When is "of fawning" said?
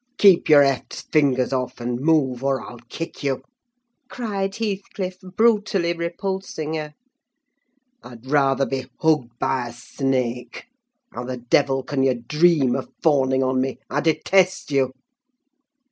12.75-13.43